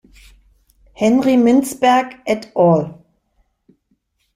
[0.95, 2.85] Henry Mintzberg et al.